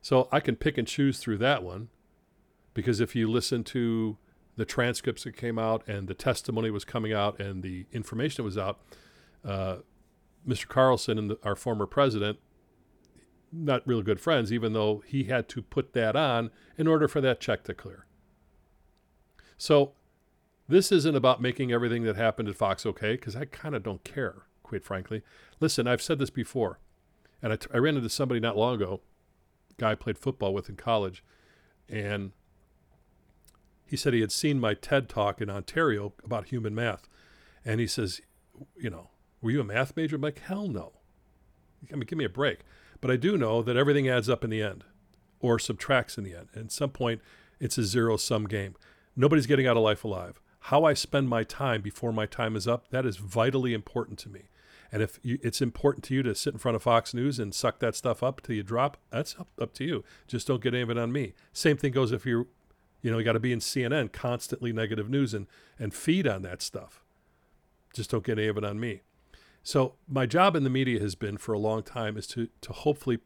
[0.00, 1.88] So I can pick and choose through that one
[2.72, 4.16] because if you listen to
[4.58, 8.58] the transcripts that came out and the testimony was coming out and the information was
[8.58, 8.80] out,
[9.44, 9.76] uh,
[10.46, 10.66] Mr.
[10.66, 12.40] Carlson and the, our former president,
[13.52, 17.20] not real good friends, even though he had to put that on in order for
[17.20, 18.04] that check to clear.
[19.56, 19.92] So
[20.66, 24.02] this isn't about making everything that happened at Fox okay, because I kind of don't
[24.02, 25.22] care, quite frankly.
[25.60, 26.80] Listen, I've said this before,
[27.40, 29.02] and I, t- I ran into somebody not long ago,
[29.76, 31.22] guy I played football with in college,
[31.88, 32.32] and
[33.88, 37.08] he said he had seen my TED talk in Ontario about human math.
[37.64, 38.20] And he says,
[38.76, 39.08] you know,
[39.40, 40.16] were you a math major?
[40.16, 40.92] I'm like, hell no.
[41.90, 42.60] I mean, give me a break.
[43.00, 44.84] But I do know that everything adds up in the end
[45.40, 46.48] or subtracts in the end.
[46.52, 47.22] And at some point,
[47.60, 48.74] it's a zero sum game.
[49.16, 50.40] Nobody's getting out of life alive.
[50.60, 54.28] How I spend my time before my time is up, that is vitally important to
[54.28, 54.48] me.
[54.92, 57.54] And if you, it's important to you to sit in front of Fox News and
[57.54, 60.04] suck that stuff up till you drop, that's up, up to you.
[60.26, 61.34] Just don't get any of it on me.
[61.52, 62.46] Same thing goes if you're
[63.02, 65.46] you know, you got to be in CNN, constantly negative news, and
[65.78, 67.02] and feed on that stuff.
[67.94, 69.02] Just don't get any of it on me.
[69.62, 72.72] So my job in the media has been for a long time is to to
[72.72, 73.18] hopefully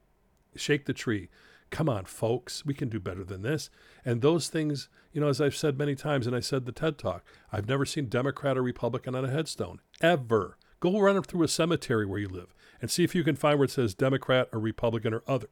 [0.55, 1.29] shake the tree.
[1.71, 3.71] Come on, folks, we can do better than this.
[4.05, 6.99] And those things, you know, as I've said many times, and I said the TED
[6.99, 10.59] Talk, I've never seen Democrat or Republican on a headstone ever.
[10.81, 13.65] Go run through a cemetery where you live and see if you can find where
[13.65, 15.49] it says Democrat or Republican or other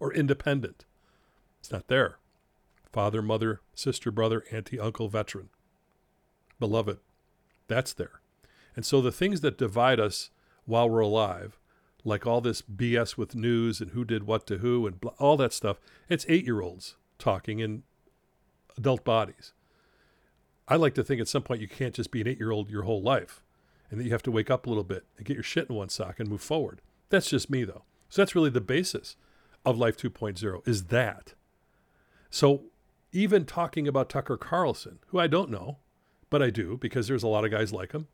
[0.00, 0.84] or independent.
[1.60, 2.18] It's not there
[2.94, 5.48] father, mother, sister, brother, auntie, uncle, veteran,
[6.60, 6.98] beloved.
[7.66, 8.20] That's there.
[8.76, 10.30] And so the things that divide us
[10.64, 11.58] while we're alive,
[12.04, 15.36] like all this BS with news and who did what to who and blah, all
[15.38, 17.82] that stuff, it's eight year olds talking in
[18.78, 19.52] adult bodies.
[20.68, 22.70] I like to think at some point you can't just be an eight year old
[22.70, 23.42] your whole life
[23.90, 25.74] and that you have to wake up a little bit and get your shit in
[25.74, 26.80] one sock and move forward.
[27.08, 27.82] That's just me though.
[28.08, 29.16] So that's really the basis
[29.64, 31.34] of Life 2.0 is that.
[32.30, 32.66] So
[33.14, 35.78] even talking about Tucker Carlson, who I don't know,
[36.30, 38.08] but I do because there's a lot of guys like him.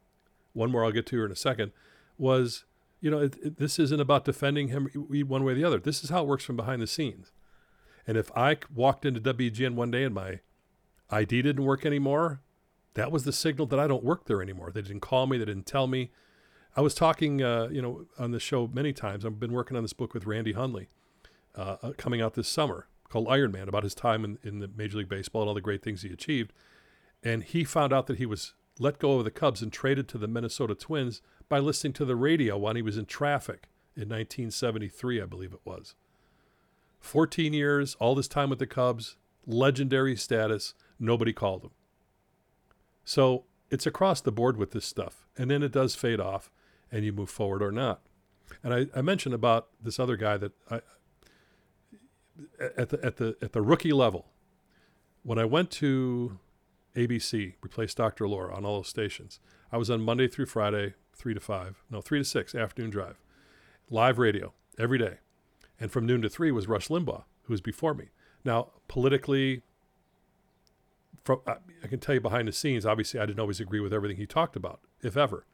[0.53, 1.73] One more I'll get to in a second
[2.19, 2.65] was,
[3.01, 4.89] you know, it, it, this isn't about defending him
[5.27, 5.79] one way or the other.
[5.79, 7.33] This is how it works from behind the scenes.
[8.07, 10.41] And if I walked into WGN one day and my
[11.09, 12.43] ID didn't work anymore,
[12.95, 14.71] that was the signal that I don't work there anymore.
[14.71, 16.11] They didn't call me, they didn't tell me.
[16.77, 19.25] I was talking, uh, you know, on the show many times.
[19.25, 20.89] I've been working on this book with Randy Hundley,
[21.55, 24.71] uh, uh coming out this summer called Iron Man about his time in, in the
[24.75, 26.53] Major League Baseball and all the great things he achieved.
[27.23, 30.19] And he found out that he was let go of the Cubs and traded to
[30.19, 35.21] the Minnesota Twins by listening to the radio when he was in traffic in 1973,
[35.21, 35.95] I believe it was.
[37.01, 41.71] 14 years, all this time with the Cubs, legendary status, nobody called him.
[43.05, 45.27] So it's across the board with this stuff.
[45.37, 46.51] And then it does fade off
[46.93, 48.01] and you move forward or not.
[48.63, 50.81] And I, I mentioned about this other guy that I,
[52.77, 54.27] at the at the at the rookie level,
[55.23, 56.39] when I went to
[56.97, 58.27] ABC, replaced Dr.
[58.29, 59.41] Laura on all those stations.
[59.73, 63.21] I was on Monday through Friday, three to five, no, three to six, afternoon drive,
[63.89, 65.19] live radio every day,
[65.79, 68.07] and from noon to three was Rush Limbaugh, who was before me.
[68.45, 69.63] Now, politically,
[71.23, 74.17] from, I can tell you behind the scenes, obviously, I didn't always agree with everything
[74.17, 75.45] he talked about, if ever.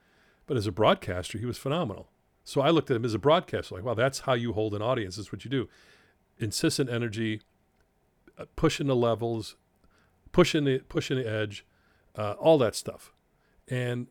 [0.46, 2.08] But as a broadcaster, he was phenomenal.
[2.44, 4.82] So I looked at him as a broadcaster, like, wow, that's how you hold an
[4.82, 5.16] audience.
[5.16, 5.68] That's what you do.
[6.38, 7.40] Insistent energy,
[8.38, 9.56] uh, pushing the levels,
[10.32, 11.64] pushing the pushing the edge,
[12.16, 13.12] uh, all that stuff,
[13.68, 14.08] and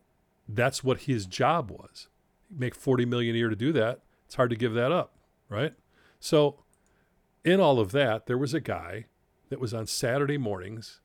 [0.48, 2.08] that's what his job was.
[2.50, 4.00] make forty million a year to do that.
[4.26, 5.14] It's hard to give that up,
[5.48, 5.74] right?
[6.18, 6.64] So,
[7.44, 9.06] in all of that, there was a guy
[9.48, 11.00] that was on Saturday mornings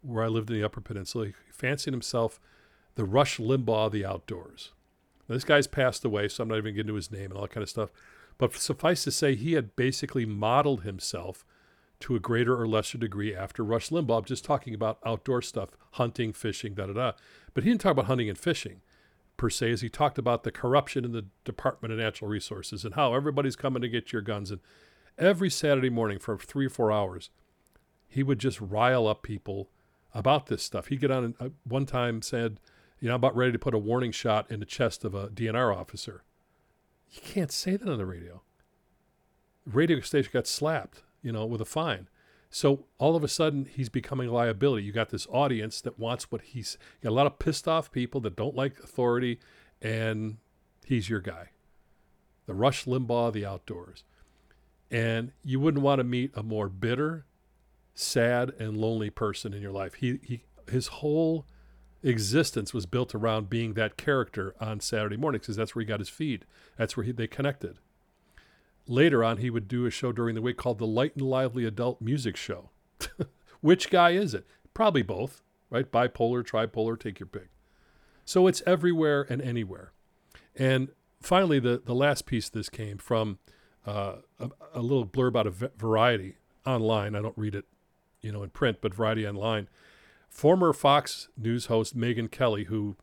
[0.00, 1.26] where I lived in the Upper Peninsula.
[1.26, 2.40] He fancied himself
[2.94, 4.72] the Rush Limbaugh of the outdoors.
[5.28, 7.42] Now, this guy's passed away, so I'm not even getting to his name and all
[7.42, 7.90] that kind of stuff.
[8.38, 11.44] But suffice to say, he had basically modeled himself
[12.00, 16.32] to a greater or lesser degree after Rush Limbaugh, just talking about outdoor stuff, hunting,
[16.32, 17.12] fishing, da da da.
[17.54, 18.82] But he didn't talk about hunting and fishing
[19.36, 22.94] per se, as he talked about the corruption in the Department of Natural Resources and
[22.94, 24.50] how everybody's coming to get your guns.
[24.50, 24.60] And
[25.18, 27.30] every Saturday morning for three or four hours,
[28.06, 29.70] he would just rile up people
[30.12, 30.86] about this stuff.
[30.86, 32.60] He'd get on and uh, one time said,
[33.00, 35.28] you know, I'm about ready to put a warning shot in the chest of a
[35.28, 36.22] DNR officer.
[37.14, 38.42] You can't say that on the radio.
[39.64, 42.08] Radio station got slapped, you know, with a fine.
[42.50, 44.84] So all of a sudden, he's becoming a liability.
[44.84, 46.76] You got this audience that wants what he's.
[47.02, 49.38] Got a lot of pissed off people that don't like authority,
[49.80, 50.38] and
[50.84, 51.50] he's your guy.
[52.46, 54.02] The Rush Limbaugh of the outdoors.
[54.90, 57.26] And you wouldn't want to meet a more bitter,
[57.94, 59.94] sad, and lonely person in your life.
[59.94, 61.46] He, he his whole
[62.04, 66.00] existence was built around being that character on Saturday mornings because that's where he got
[66.00, 66.44] his feed.
[66.76, 67.78] That's where he, they connected.
[68.86, 71.64] Later on, he would do a show during the week called the Light and Lively
[71.64, 72.70] Adult Music Show.
[73.60, 74.46] Which guy is it?
[74.74, 75.40] Probably both,
[75.70, 75.90] right?
[75.90, 77.48] Bipolar, tripolar, take your pick.
[78.26, 79.92] So it's everywhere and anywhere.
[80.54, 80.88] And
[81.22, 83.38] finally, the, the last piece this came from
[83.86, 86.36] uh, a, a, little blurb out of Variety
[86.66, 87.14] online.
[87.14, 87.64] I don't read it,
[88.20, 89.68] you know, in print, but Variety online.
[90.34, 92.96] Former Fox News host Megyn Kelly, who,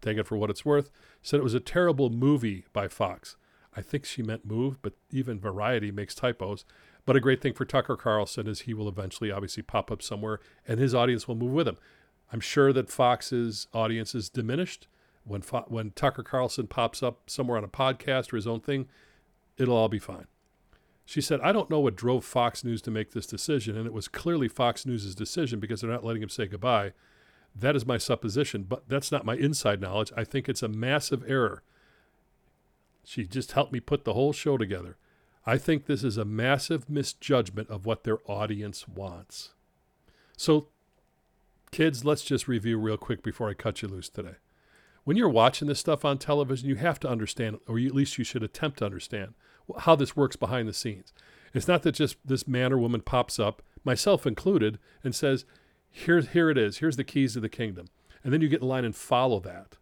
[0.00, 3.36] take it for what it's worth, said it was a terrible movie by Fox.
[3.76, 6.64] I think she meant move, but even Variety makes typos.
[7.04, 10.40] But a great thing for Tucker Carlson is he will eventually obviously pop up somewhere
[10.66, 11.76] and his audience will move with him.
[12.32, 14.88] I'm sure that Fox's audience is diminished.
[15.24, 18.88] When, Fo- when Tucker Carlson pops up somewhere on a podcast or his own thing,
[19.58, 20.26] it'll all be fine.
[21.10, 23.92] She said, I don't know what drove Fox News to make this decision, and it
[23.92, 26.92] was clearly Fox News' decision because they're not letting him say goodbye.
[27.54, 30.12] That is my supposition, but that's not my inside knowledge.
[30.16, 31.62] I think it's a massive error
[33.04, 34.96] she just helped me put the whole show together.
[35.46, 39.50] I think this is a massive misjudgment of what their audience wants.
[40.36, 40.68] So,
[41.70, 44.36] kids, let's just review real quick before I cut you loose today.
[45.04, 48.24] When you're watching this stuff on television, you have to understand, or at least you
[48.24, 49.34] should attempt to understand,
[49.78, 51.12] how this works behind the scenes.
[51.52, 55.44] It's not that just this man or woman pops up, myself included, and says,
[55.90, 56.78] here, here it is.
[56.78, 57.86] Here's the keys to the kingdom.
[58.22, 59.76] And then you get in line and follow that.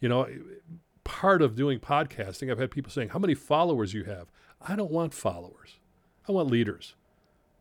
[0.00, 0.28] You know,
[1.04, 4.30] part of doing podcasting, I've had people saying, How many followers you have?
[4.60, 5.78] I don't want followers.
[6.28, 6.94] I want leaders.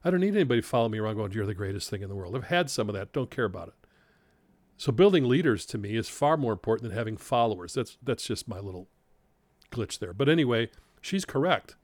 [0.03, 2.35] I don't need anybody following me around going, You're the greatest thing in the world.
[2.35, 3.13] I've had some of that.
[3.13, 3.73] Don't care about it.
[4.75, 7.73] So building leaders to me is far more important than having followers.
[7.73, 8.87] That's that's just my little
[9.71, 10.13] glitch there.
[10.13, 10.69] But anyway,
[11.07, 11.75] she's correct.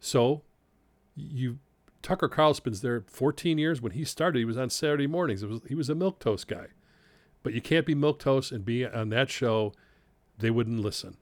[0.00, 0.42] So
[1.14, 1.58] you
[2.02, 4.38] Tucker Carlson's there 14 years when he started.
[4.38, 5.44] He was on Saturday mornings.
[5.44, 6.66] Was, he was a milk toast guy.
[7.42, 9.72] But you can't be milk toast and be on that show
[10.38, 11.16] they wouldn't listen.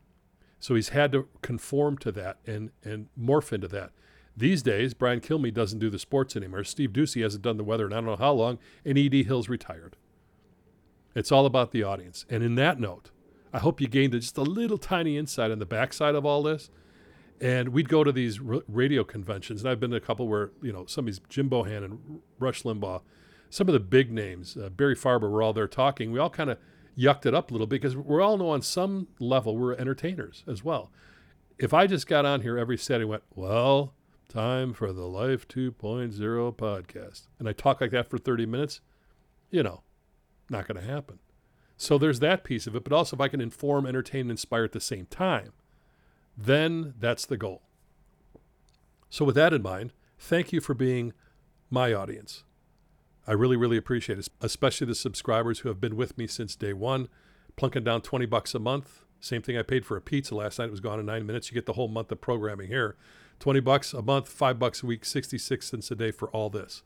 [0.61, 3.93] So he's had to conform to that and, and morph into that.
[4.37, 6.65] These days, Brian Kilmeade doesn't do the sports anymore.
[6.65, 9.25] Steve Doocy hasn't done the weather in I don't know how long, and E.D.
[9.25, 9.97] Hill's retired.
[11.15, 12.27] It's all about the audience.
[12.29, 13.11] And in that note,
[13.53, 16.71] I hope you gained just a little tiny insight on the backside of all this.
[17.41, 20.73] And we'd go to these radio conventions, and I've been to a couple where, you
[20.73, 23.03] know, some of these Jim Bohannon and Rush Limbaugh,
[23.51, 26.13] some of the big names, uh, Barry Farber were all there talking.
[26.13, 26.59] We all kind of
[26.97, 30.65] yucked it up a little because we all know on some level we're entertainers as
[30.65, 30.91] well.
[31.59, 33.95] If I just got on here every Saturday and went, well,
[34.29, 38.81] time for the Life 2.0 podcast, and I talk like that for 30 minutes,
[39.51, 39.83] you know,
[40.49, 41.19] not going to happen.
[41.77, 42.85] So there's that piece of it.
[42.85, 45.53] But also, if I can inform, entertain, and inspire at the same time,
[46.37, 47.63] then that's the goal.
[49.09, 51.13] So, with that in mind, thank you for being
[51.71, 52.45] my audience.
[53.27, 56.73] I really, really appreciate it, especially the subscribers who have been with me since day
[56.73, 57.09] one,
[57.57, 59.03] plunking down 20 bucks a month.
[59.21, 60.67] Same thing I paid for a pizza last night.
[60.67, 61.51] It was gone in nine minutes.
[61.51, 62.97] You get the whole month of programming here.
[63.41, 66.83] 20 bucks a month, five bucks a week, 66 cents a day for all this.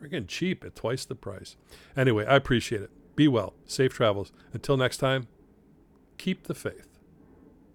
[0.00, 1.56] We're getting cheap at twice the price.
[1.96, 2.90] Anyway, I appreciate it.
[3.16, 3.54] Be well.
[3.66, 4.32] Safe travels.
[4.52, 5.26] Until next time,
[6.18, 6.93] keep the faith.